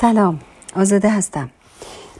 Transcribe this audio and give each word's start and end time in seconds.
سلام 0.00 0.38
آزاده 0.74 1.10
هستم. 1.10 1.50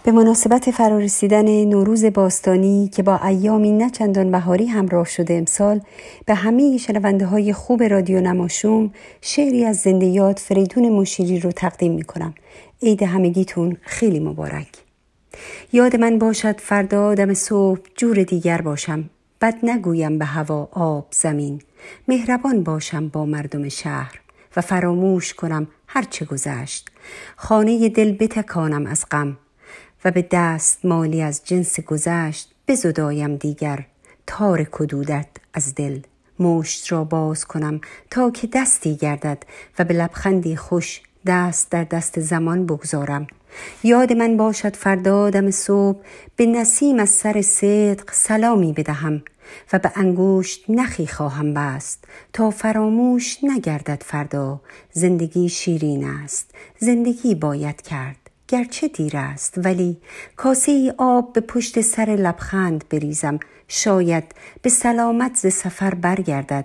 به 0.04 0.12
مناسبت 0.12 0.70
فرارسیدن 0.70 1.64
نوروز 1.64 2.04
باستانی 2.04 2.90
که 2.94 3.02
با 3.02 3.20
ایامی 3.24 3.72
نه 3.72 3.90
چندان 3.90 4.30
بهاری 4.30 4.66
همراه 4.66 5.04
شده 5.04 5.34
امسال 5.34 5.80
به 6.26 6.34
همه 6.34 6.76
شنونده 6.76 7.26
های 7.26 7.52
خوب 7.52 7.82
رادیو 7.82 8.20
نماشوم 8.20 8.92
شعری 9.20 9.64
از 9.64 9.76
زنده 9.76 10.06
یاد 10.06 10.38
فریدون 10.38 10.88
مشیری 10.88 11.40
رو 11.40 11.52
تقدیم 11.52 11.92
می 11.92 12.04
کنم 12.04 12.34
عید 12.82 13.02
همگیتون 13.02 13.76
خیلی 13.82 14.20
مبارک. 14.20 14.68
یاد 15.72 15.96
من 15.96 16.18
باشد 16.18 16.60
فردا 16.60 17.14
دم 17.14 17.34
صبح 17.34 17.80
جور 17.96 18.22
دیگر 18.22 18.60
باشم 18.60 19.10
بد 19.40 19.54
نگویم 19.62 20.18
به 20.18 20.24
هوا 20.24 20.68
آب 20.72 21.06
زمین. 21.10 21.62
مهربان 22.08 22.62
باشم 22.62 23.08
با 23.08 23.26
مردم 23.26 23.68
شهر 23.68 24.20
و 24.56 24.60
فراموش 24.60 25.34
کنم 25.34 25.66
هرچه 25.86 26.24
گذشت. 26.24 26.90
خانه 27.36 27.88
دل 27.88 28.12
بتکانم 28.12 28.86
از 28.86 29.04
غم 29.10 29.36
و 30.04 30.10
به 30.10 30.28
دست 30.30 30.84
مالی 30.84 31.22
از 31.22 31.44
جنس 31.44 31.80
گذشت 31.80 32.54
بزدایم 32.68 33.36
دیگر 33.36 33.86
تار 34.26 34.64
کدودت 34.64 35.28
از 35.54 35.74
دل. 35.74 36.00
مشت 36.38 36.92
را 36.92 37.04
باز 37.04 37.44
کنم 37.44 37.80
تا 38.10 38.30
که 38.30 38.48
دستی 38.52 38.96
گردد 38.96 39.42
و 39.78 39.84
به 39.84 39.94
لبخندی 39.94 40.56
خوش 40.56 41.02
دست 41.26 41.70
در 41.70 41.84
دست 41.84 42.20
زمان 42.20 42.66
بگذارم. 42.66 43.26
یاد 43.84 44.12
من 44.12 44.36
باشد 44.36 44.76
فردا 44.76 45.30
دم 45.30 45.50
صبح 45.50 45.98
به 46.36 46.46
نسیم 46.46 46.98
از 46.98 47.10
سر 47.10 47.42
صدق 47.42 48.12
سلامی 48.12 48.72
بدهم 48.72 49.22
و 49.72 49.78
به 49.78 49.92
انگشت 49.94 50.64
نخی 50.68 51.06
خواهم 51.06 51.54
بست 51.54 52.04
تا 52.32 52.50
فراموش 52.50 53.38
نگردد 53.44 54.02
فردا. 54.02 54.60
زندگی 54.92 55.48
شیرین 55.48 56.04
است 56.04 56.50
زندگی 56.78 57.34
باید 57.34 57.82
کرد. 57.82 58.16
گرچه 58.48 58.88
دیر 58.88 59.16
است 59.16 59.54
ولی 59.56 59.96
کاسه 60.36 60.72
ای 60.72 60.92
آب 60.98 61.32
به 61.32 61.40
پشت 61.40 61.80
سر 61.80 62.16
لبخند 62.18 62.84
بریزم. 62.90 63.38
شاید 63.68 64.24
به 64.62 64.70
سلامت 64.70 65.36
ز 65.36 65.46
سفر 65.46 65.94
برگردد. 65.94 66.64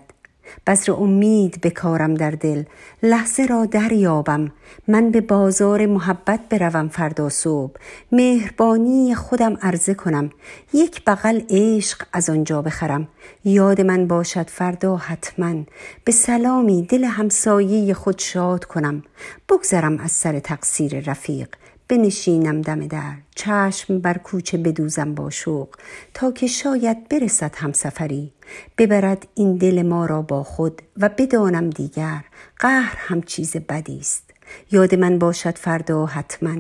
بذر 0.68 0.92
امید 0.92 1.62
بکارم 1.62 2.14
در 2.14 2.32
دل. 2.32 2.64
لحظه 3.04 3.46
را 3.46 3.66
دریابم. 3.66 4.52
من 4.88 5.12
به 5.12 5.22
بازار 5.22 5.86
محبت 5.86 6.40
بروم 6.50 6.90
فردا 6.90 7.30
صبح. 7.30 7.74
مهربانی 8.12 9.16
خودم 9.16 9.58
عرضه 9.62 9.94
کنم. 9.94 10.30
یک 10.74 11.06
بغل 11.06 11.42
عشق 11.50 12.02
از 12.14 12.30
آنجا 12.30 12.62
بخرم. 12.62 13.08
یاد 13.46 13.82
من 13.82 14.08
باشد 14.08 14.50
فردا 14.50 14.98
حتما. 14.98 15.56
به 16.04 16.12
سلامی 16.12 16.82
دل 16.84 17.04
همسایه 17.04 17.94
خود 17.94 18.20
شاد 18.20 18.66
کنم. 18.66 19.04
بگذرم 19.50 19.98
از 19.98 20.12
سر 20.12 20.40
تقصیر 20.40 21.00
رفیق. 21.12 21.48
بنشینم 21.92 22.62
دم 22.62 22.88
در. 22.88 23.14
چشم 23.36 24.00
بر 24.00 24.18
کوچه 24.18 24.58
بدوزم 24.58 25.16
با 25.16 25.30
شوق 25.30 25.70
تا 26.14 26.32
که 26.32 26.48
شاید 26.48 27.10
برسد 27.10 27.56
همسفری. 27.56 28.32
ببرد 28.78 29.28
این 29.36 29.58
دل 29.58 29.82
ما 29.82 30.06
را 30.06 30.22
با 30.22 30.44
خود 30.44 30.82
و 30.98 31.10
بدانم 31.10 31.70
دیگر 31.70 32.24
قهر 32.60 32.96
هم 32.98 33.22
چیز 33.22 33.58
بدی 33.58 34.00
است. 34.00 34.34
یاد 34.72 34.96
من 34.96 35.20
باشد 35.20 35.58
فردا 35.58 36.06
حتما. 36.06 36.56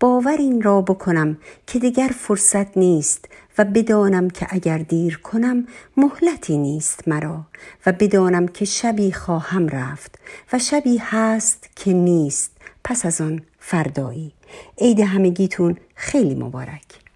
باور 0.00 0.36
این 0.38 0.62
را 0.62 0.80
بکنم 0.82 1.38
که 1.66 1.78
دیگر 1.78 2.10
فرصت 2.14 2.76
نیست 2.76 3.28
و 3.58 3.64
بدانم 3.64 4.30
که 4.30 4.46
اگر 4.50 4.78
دیر 4.78 5.18
کنم 5.18 5.66
مهلتی 5.96 6.58
نیست 6.58 7.08
مرا 7.08 7.46
و 7.86 7.92
بدانم 7.92 8.48
که 8.48 8.64
شبی 8.64 9.12
خواهم 9.12 9.68
رفت 9.68 10.18
و 10.52 10.58
شبی 10.58 10.96
هست 10.96 11.70
که 11.76 11.92
نیست 11.92 12.56
پس 12.84 13.06
از 13.06 13.20
آن 13.20 13.42
فردایی. 13.60 14.32
عید 14.78 15.00
همگیتون 15.00 15.76
خیلی 15.94 16.34
مبارک. 16.34 17.09